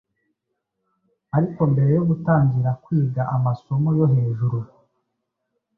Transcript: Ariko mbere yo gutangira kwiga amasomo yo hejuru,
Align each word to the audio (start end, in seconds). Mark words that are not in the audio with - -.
Ariko 1.35 1.61
mbere 1.71 1.89
yo 1.97 2.03
gutangira 2.09 2.71
kwiga 2.83 3.21
amasomo 3.35 3.89
yo 3.97 4.05
hejuru, 4.15 4.57